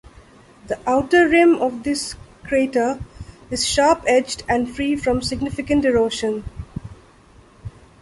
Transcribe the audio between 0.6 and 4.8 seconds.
The outer rim of this crater is sharp-edged and